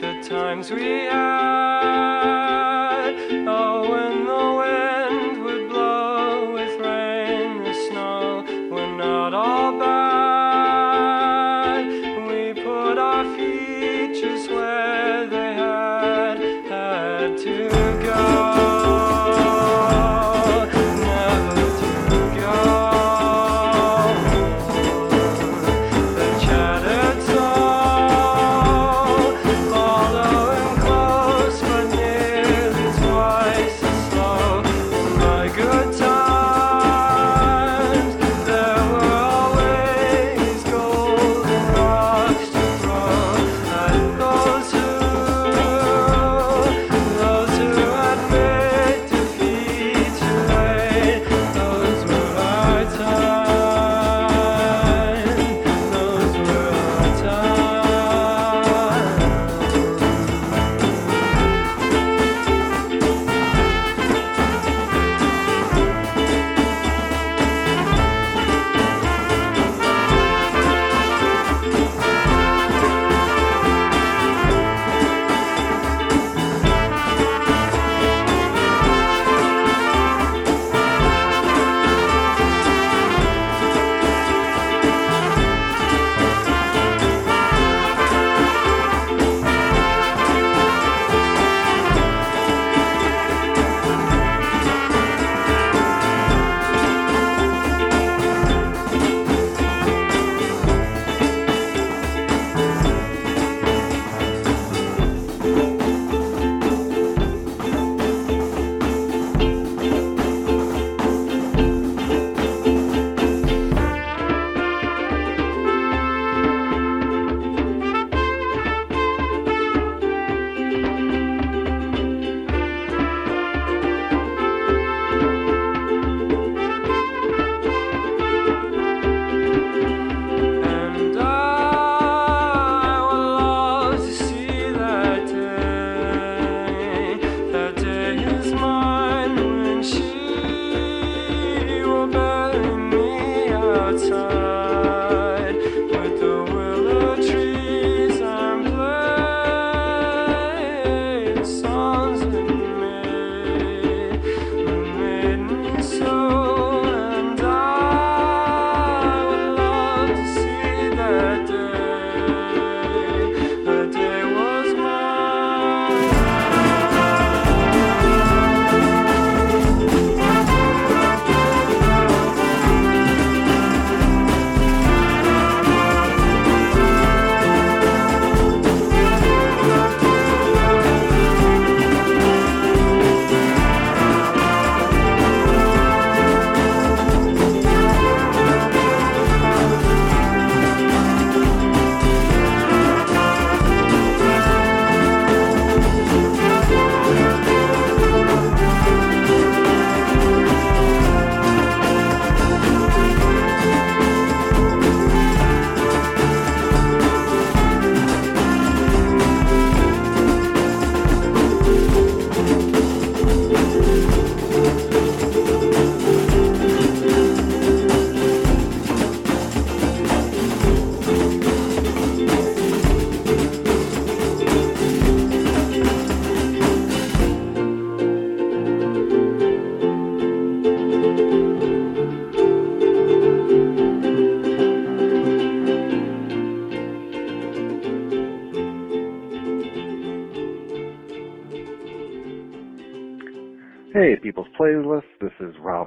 the 0.00 0.28
times 0.28 0.70
we 0.70 1.06
had. 1.06 1.14
Oh, 3.48 3.80
when 3.90 4.26
the 4.26 4.52
wind 4.60 5.42
would 5.42 5.68
blow 5.70 6.52
with 6.52 6.80
rain, 6.82 7.64
the 7.64 7.72
snow 7.88 8.44
were 8.70 8.96
not 8.98 9.32
all 9.32 9.67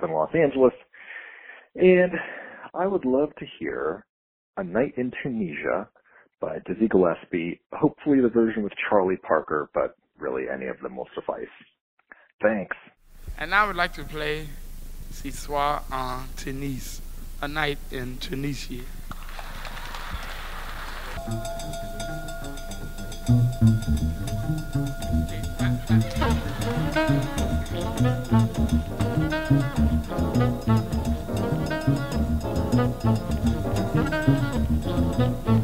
In 0.04 0.12
Los 0.12 0.30
Angeles. 0.34 0.74
And 1.76 2.14
I 2.74 2.88
would 2.88 3.06
love 3.06 3.30
to 3.39 3.46
hear 3.60 4.06
A 4.58 4.64
Night 4.64 4.94
in 4.98 5.12
Tunisia 5.22 5.89
by 6.39 6.58
Dizzy 6.66 6.88
Gillespie. 6.88 7.60
Hopefully 7.74 8.22
the 8.22 8.30
version 8.30 8.64
with 8.64 8.74
Charlie 8.89 9.18
Parker, 9.18 9.70
but 9.74 9.96
really 10.18 10.44
any 10.52 10.68
of 10.68 10.80
them 10.82 10.96
will 10.96 11.10
suffice. 11.14 11.46
Thanks. 12.42 12.76
And 13.38 13.54
I 13.54 13.68
would 13.68 13.76
like 13.76 13.94
to 13.94 14.04
play 14.04 14.48
Ce 15.12 15.34
soir 15.34 15.84
en 15.92 16.30
Tunis, 16.38 17.02
A 17.42 17.48
Night 17.48 17.78
in 17.92 18.18
Tunisia. 18.18 18.84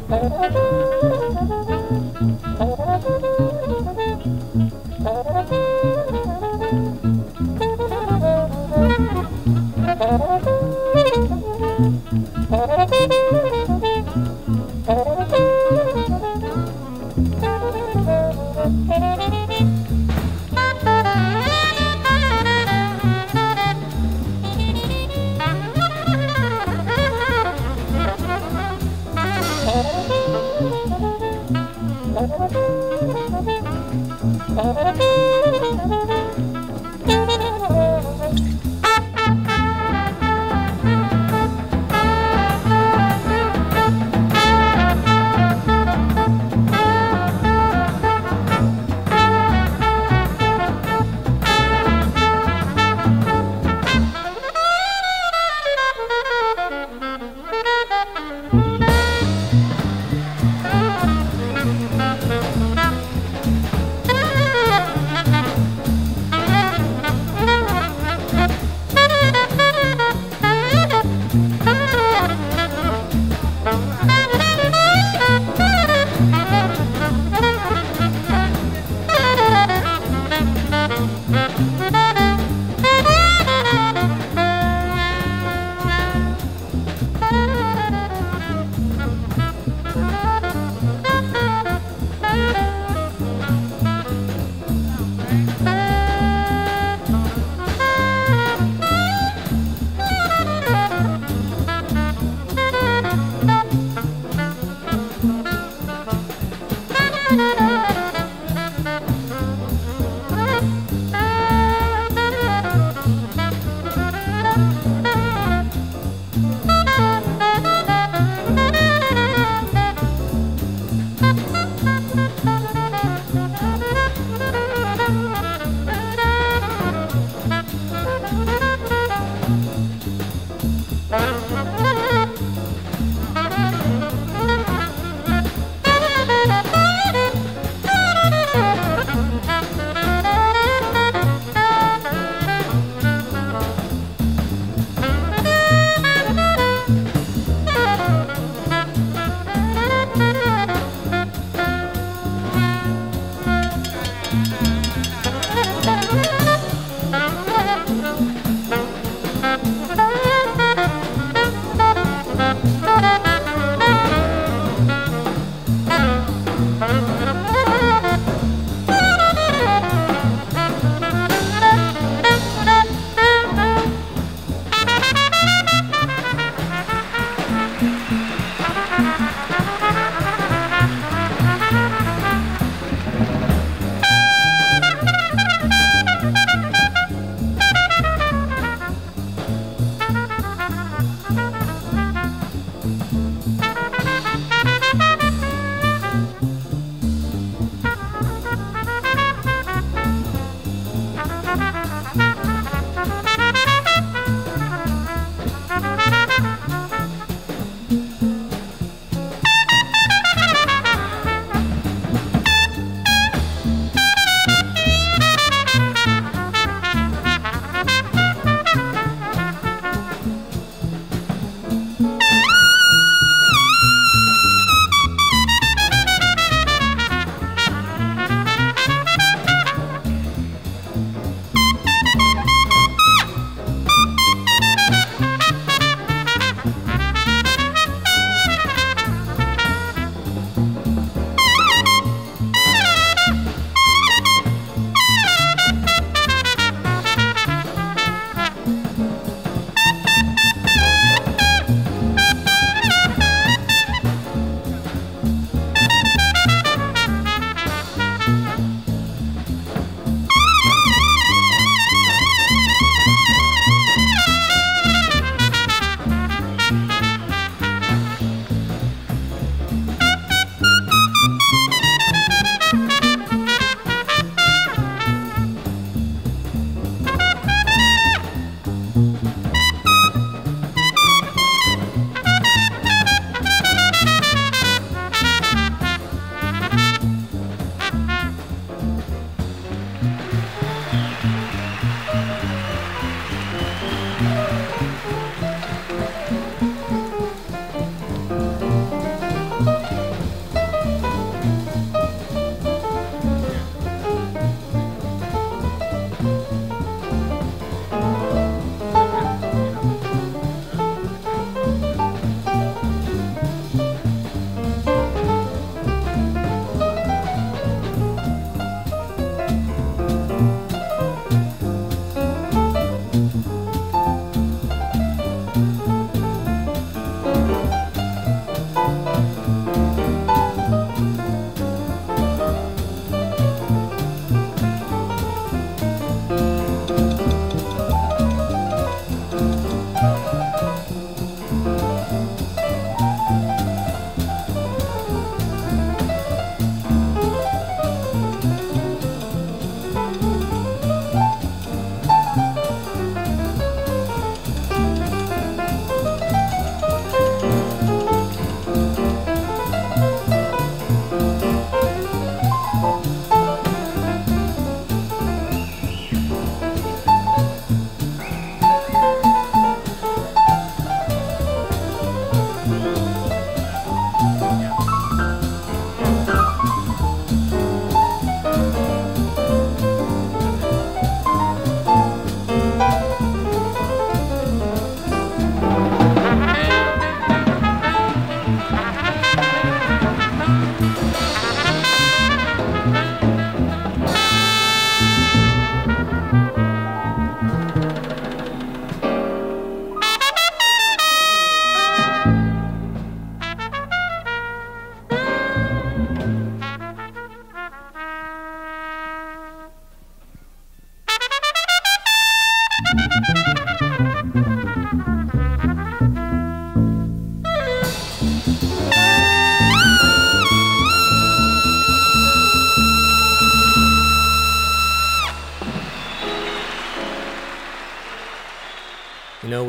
Thank. 0.08 0.67
Thank 34.58 34.98
you. 35.02 35.07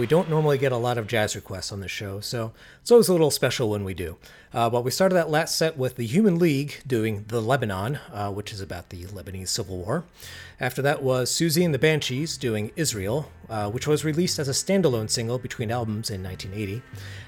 Don't 0.10 0.28
normally 0.28 0.58
get 0.58 0.72
a 0.72 0.78
lot 0.78 0.98
of 0.98 1.06
jazz 1.06 1.36
requests 1.36 1.72
on 1.72 1.82
the 1.82 1.88
show, 1.88 2.20
so 2.20 2.52
it's 2.82 2.90
always 2.90 3.10
a 3.10 3.12
little 3.12 3.30
special 3.30 3.70
when 3.70 3.84
we 3.84 3.94
do. 3.94 4.18
Uh, 4.52 4.68
but 4.68 4.84
we 4.84 4.90
started 4.90 5.14
that 5.14 5.30
last 5.30 5.56
set 5.56 5.78
with 5.78 5.98
the 5.98 6.08
Human 6.08 6.40
League 6.40 6.82
doing 6.88 7.26
The 7.28 7.40
Lebanon, 7.40 8.00
uh, 8.12 8.32
which 8.32 8.52
is 8.52 8.60
about 8.60 8.90
the 8.90 9.04
Lebanese 9.04 9.50
Civil 9.50 9.78
War. 9.78 10.06
After 10.60 10.82
that 10.82 11.04
was 11.04 11.30
Siouxsie 11.30 11.64
and 11.64 11.76
the 11.76 11.78
Banshees 11.78 12.38
doing 12.38 12.72
Israel, 12.76 13.32
uh, 13.52 13.70
which 13.70 13.86
was 13.86 14.04
released 14.04 14.40
as 14.40 14.48
a 14.48 14.52
standalone 14.52 15.12
single 15.12 15.38
between 15.38 15.70
albums 15.70 16.10
in 16.10 16.24
1980. 16.24 16.82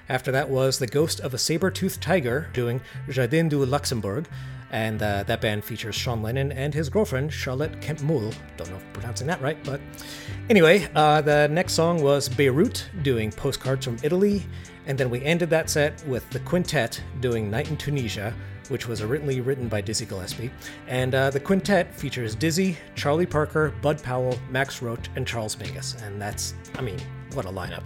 After 0.10 0.32
that 0.32 0.49
was 0.49 0.80
The 0.80 0.88
Ghost 0.88 1.20
of 1.20 1.36
a 1.36 1.38
Saber-Toothed 1.38 2.02
Tiger 2.02 2.49
doing 2.52 2.82
Jardin 3.08 3.48
du 3.48 3.64
Luxembourg, 3.64 4.28
and 4.72 5.02
uh, 5.03 5.23
that 5.23 5.41
band 5.41 5.64
features 5.64 5.95
Sean 5.95 6.22
Lennon 6.22 6.52
and 6.52 6.73
his 6.73 6.89
girlfriend, 6.89 7.31
Charlotte 7.31 7.80
Kemp-Muhl. 7.81 8.34
Don't 8.57 8.69
know 8.69 8.77
if 8.77 8.84
I'm 8.84 8.93
pronouncing 8.93 9.27
that 9.27 9.41
right, 9.41 9.57
but 9.64 9.80
anyway, 10.49 10.89
uh, 10.95 11.22
the 11.22 11.48
next 11.49 11.73
song 11.73 12.02
was 12.02 12.27
Beirut 12.27 12.85
doing 13.03 13.31
Postcards 13.31 13.85
from 13.85 13.98
Italy, 14.03 14.43
and 14.88 14.98
then 14.98 15.10
we 15.10 15.23
ended 15.23 15.49
that 15.52 15.69
set 15.69 16.03
with 16.07 16.27
the 16.31 16.39
quintet 16.39 17.02
doing 17.19 17.52
Night 17.52 17.69
in 17.69 17.77
Tunisia, 17.77 18.34
which 18.69 18.88
was 18.88 19.02
originally 19.02 19.41
written 19.41 19.68
by 19.68 19.81
Dizzy 19.81 20.06
Gillespie. 20.06 20.49
And 20.88 21.14
uh, 21.14 21.30
the 21.30 21.39
quintet 21.39 21.93
features 21.93 22.35
Dizzy, 22.35 22.77
Charlie 22.95 23.26
Parker, 23.26 23.73
Bud 23.81 24.02
Powell, 24.02 24.39
Max 24.49 24.81
Roach, 24.81 25.10
and 25.15 25.27
Charles 25.27 25.57
Mingus. 25.57 26.02
And 26.07 26.22
that's, 26.22 26.53
I 26.76 26.81
mean, 26.81 26.98
what 27.34 27.45
a 27.45 27.49
lineup. 27.49 27.84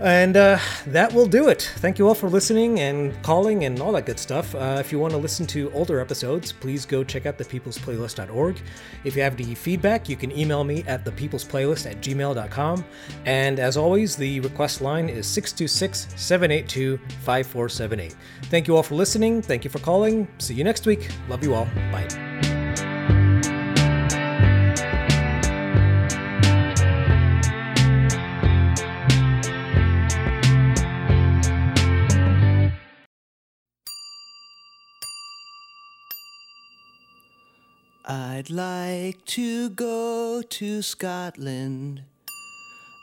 And 0.00 0.36
uh, 0.36 0.58
that 0.88 1.12
will 1.12 1.26
do 1.26 1.48
it. 1.48 1.72
Thank 1.76 1.98
you 1.98 2.06
all 2.06 2.14
for 2.14 2.28
listening 2.28 2.80
and 2.80 3.20
calling 3.22 3.64
and 3.64 3.80
all 3.80 3.92
that 3.92 4.04
good 4.04 4.18
stuff. 4.18 4.54
Uh, 4.54 4.76
if 4.78 4.92
you 4.92 4.98
want 4.98 5.12
to 5.12 5.18
listen 5.18 5.46
to 5.48 5.72
older 5.72 6.00
episodes, 6.00 6.52
please 6.52 6.84
go 6.84 7.02
check 7.02 7.24
out 7.24 7.38
thepeoplesplaylist.org. 7.38 8.60
If 9.04 9.16
you 9.16 9.22
have 9.22 9.40
any 9.40 9.54
feedback, 9.54 10.08
you 10.08 10.16
can 10.16 10.36
email 10.36 10.64
me 10.64 10.84
at 10.86 11.04
thepeoplesplaylist 11.04 11.90
at 11.90 12.00
gmail.com. 12.02 12.84
And 13.24 13.58
as 13.58 13.76
always, 13.76 14.16
the 14.16 14.40
request 14.40 14.80
line 14.80 15.08
is 15.08 15.26
626 15.26 16.08
782 16.20 16.98
5478. 17.22 18.16
Thank 18.44 18.68
you 18.68 18.76
all 18.76 18.82
for 18.82 18.94
listening. 18.94 19.40
Thank 19.40 19.64
you 19.64 19.70
for 19.70 19.78
calling. 19.78 20.28
See 20.38 20.54
you 20.54 20.64
next 20.64 20.86
week. 20.86 21.08
Love 21.28 21.42
you 21.42 21.54
all. 21.54 21.66
Bye. 21.90 22.45
I'd 38.08 38.50
like 38.50 39.24
to 39.24 39.68
go 39.70 40.40
to 40.40 40.80
Scotland. 40.80 42.02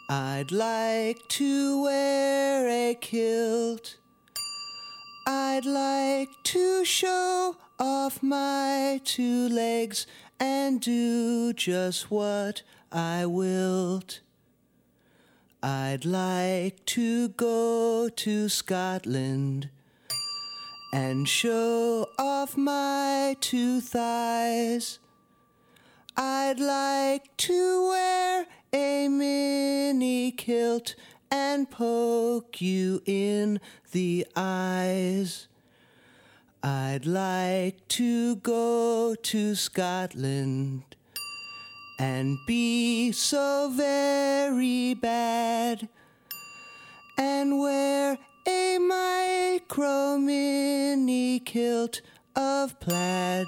I'd 0.10 0.50
like 0.50 1.28
to 1.28 1.84
wear 1.84 2.70
a 2.70 2.96
kilt. 2.96 3.98
I'd 5.28 5.66
like 5.66 6.30
to 6.44 6.86
show 6.86 7.58
off 7.78 8.24
my 8.24 9.02
two 9.04 9.50
legs 9.50 10.08
and 10.40 10.80
do 10.80 11.52
just 11.52 12.10
what 12.10 12.62
I 12.90 13.26
wilt. 13.26 14.22
I'd 15.62 16.06
like 16.06 16.86
to 16.86 17.28
go 17.28 18.08
to 18.08 18.48
Scotland 18.48 19.70
and 20.94 21.28
show 21.28 22.08
off 22.20 22.56
my 22.56 23.36
two 23.42 23.82
thighs. 23.82 25.00
I'd 26.16 26.60
like 26.60 27.36
to 27.38 27.88
wear 27.90 28.46
a 28.72 29.08
mini 29.08 30.32
kilt 30.32 30.94
and 31.32 31.68
poke 31.68 32.62
you 32.62 33.02
in 33.08 33.60
the 33.92 34.28
eyes. 34.36 35.48
I'd 36.62 37.08
like 37.08 37.88
to 37.88 38.36
go 38.36 39.16
to 39.16 39.56
Scotland 39.56 40.84
and 41.98 42.38
be 42.46 43.12
so 43.12 43.72
very 43.74 44.94
bad 44.94 45.90
and 47.18 47.60
wear 47.60 48.20
a 48.48 48.78
micro 48.78 50.18
mini 50.18 51.40
kilt 51.40 52.02
of 52.36 52.80
plaid. 52.80 53.48